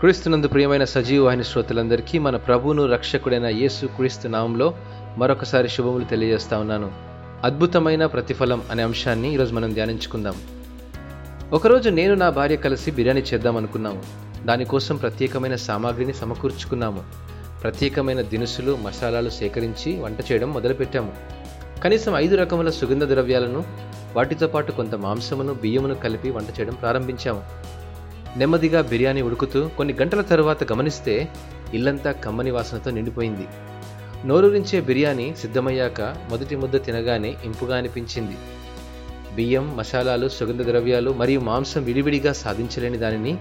[0.00, 4.74] క్రీస్తునందు ప్రియమైన సజీవ వాహిని శ్రోతలందరికీ మన ప్రభువును రక్షకుడైన యేసు క్రీస్తు నామంలో
[5.18, 6.90] మరొకసారి శుభములు తెలియజేస్తా ఉన్నాను.
[7.44, 10.34] అద్భుతమైన ప్రతిఫలం అనే అంశాన్ని ఈరోజు మనం ధ్యానించుకుందాం.
[11.52, 14.02] ఒకరోజు నేను నా భార్య కలిసి బిర్యానీ చేద్దాం అనుకున్నాము.
[14.44, 17.02] దానికోసం ప్రత్యేకమైన సామాగ్రిని సమకూర్చుకున్నాము.
[17.62, 21.12] ప్రత్యేకమైన దినుసులు మసాలాలు సేకరించి వంట చేయడం మొదలుపెట్టాము.
[21.84, 23.64] కనీసం ఐదు రకముల సుగంధ ద్రవ్యాలను
[24.16, 27.42] వాటితో పాటు కొంత మాంసమును బియ్యమును కలిపి వంట చేయడం ప్రారంభించాము.
[28.36, 31.28] నెమ్మదిగా బిర్యానీ ఉడుకుతూ కొన్ని గంటల తరువాత గమనిస్తే
[31.74, 33.46] ఇల్లంతా కమ్మని వాసనతో నిండిపోయింది.
[34.26, 38.36] నోరూరించే బిర్యానీ సిద్ధమయ్యాక మొదటి ముద్ద తినగానే ఇంపుగా అనిపించింది.
[39.34, 43.38] బియ్యం మసాలాలు సుగంధ ద్రవ్యాలు మరియు మాంసం విడివిడిగా సాధించలేని దానిని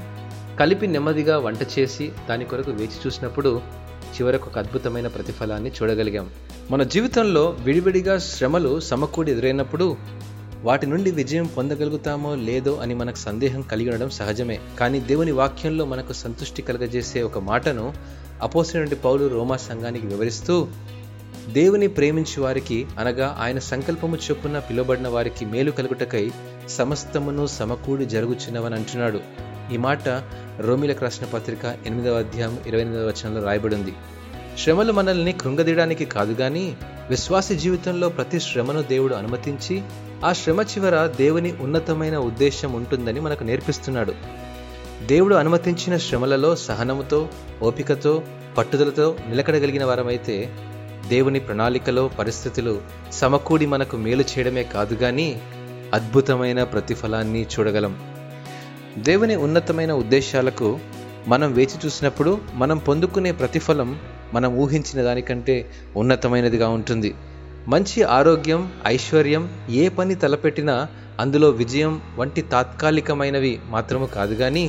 [0.59, 3.61] కలిపి నెమ్మదిగా వంట చేసి దాని కొరకు వేచి చూసినప్పుడు
[4.15, 6.29] చివరకు ఒక అద్భుతమైన ప్రతిఫలాన్ని చూడగలిగాం.
[6.71, 9.97] మన జీవితంలో విడివిడిగా శ్రమలు సమకూడి ఎదురైనప్పుడు
[10.65, 14.59] వాటి నుండి విజయం పొందగలుగుతామో లేదో అని మనకు సందేహం కలిగి ఉండడం సహజమే.
[14.79, 17.93] కానీ దేవుని వాక్యంలో మనకు సంతృష్టి కలగజేసే ఒక మాటను
[18.41, 20.67] అపోసిన పౌలు రోమా సంఘానికి వివరిస్తూ
[21.49, 26.31] దేవుని ప్రేమించి వారికి అనగా ఆయన సంకల్పము చొప్పున పిలువబడిన వారికి మేలు కలుగుటకై
[26.69, 29.19] సమస్తమును సమకూడి జరుగుచున్నవని అంటున్నాడు.
[29.73, 30.09] ఈ మాట
[30.59, 33.93] రోమిలకు రాసిన పత్రిక ఎనిమిదవ అధ్యాయం ఇరవై ఎనిమిదవ వచనంలో రాయబడింది
[34.59, 36.77] శ్రమలు మనల్ని కృంగదీయడానికి కాదు కానీ
[37.09, 39.81] విశ్వాస జీవితంలో ప్రతి శ్రమను దేవుడు అనుమతించి
[40.25, 44.13] ఆ శ్రమ చివర దేవుని ఉన్నతమైన ఉద్దేశం ఉంటుందని మనకు నేర్పిస్తున్నాడు.
[45.05, 47.29] దేవుడు అనుమతించిన శ్రమలలో సహనముతో
[47.61, 48.23] ఓపికతో
[48.57, 50.49] పట్టుదలతో నిలకడగలిగిన వారమైతే
[51.07, 55.41] దేవుని ప్రణాళికలో పరిస్థితులు సమకూడి మనకు మేలు చేయడమే కాదు కానీ
[55.93, 57.99] అద్భుతమైన ప్రతిఫలాన్ని చూడగలం.
[58.97, 60.79] దేవుని ఉన్నతమైన ఉద్దేశాలకు
[61.27, 63.99] మనం వేచి చూసినప్పుడు మనం పొందుకునే ప్రతిఫలం
[64.35, 65.55] మనం ఊహించిన దానికంటే
[66.01, 67.11] ఉన్నతమైనదిగా ఉంటుంది.
[67.73, 69.43] మంచి ఆరోగ్యం ఐశ్వర్యం
[69.81, 70.75] ఏ పని తలపెట్టినా
[71.19, 74.65] అందులో విజయం వంటి తాత్కాలికమైనవి మాత్రము కాదు కానీ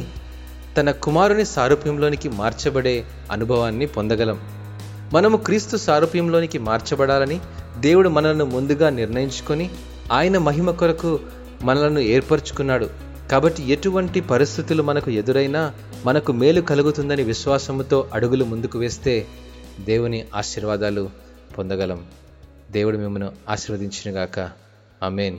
[0.76, 2.96] తన కుమారుని సారూప్యంలోనికి మార్చబడే
[3.32, 4.38] అనుభవాన్ని పొందగలం.
[5.12, 7.38] మనము క్రీస్తు సారూప్యంలోనికి మార్చబడాలని
[7.80, 9.66] దేవుడు మనల్ని ముందుగా నిర్ణయించుకొని
[10.12, 11.12] ఆయన మహిమ కొరకు
[11.62, 12.88] మనలను ఏర్పరచుకున్నాడు.
[13.30, 15.62] కాబట్టి ఎటువంటి పరిస్థితులు మనకు ఎదురైనా
[16.06, 19.14] మనకు మేలు కలుగుతుందని విశ్వాసముతో అడుగులు ముందుకు వేస్తే
[19.80, 21.10] దేవుని ఆశీర్వాదాలు
[21.58, 22.06] పొందగలం.
[22.70, 24.50] దేవుడు మిమ్మల్ని ఆశీర్వదించినగాక.
[25.02, 25.38] అమేన్